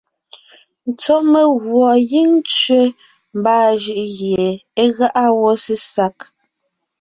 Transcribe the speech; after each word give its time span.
Sɔ́ 1.03 1.19
meguɔ 1.31 1.89
gíŋ 2.09 2.29
tsẅe 2.47 2.81
mbaa 3.37 3.67
jʉʼ 3.83 4.05
gie 4.17 4.43
é 4.81 4.83
gáʼa 4.95 5.23
wó 5.39 5.49
sesag. 5.63 6.15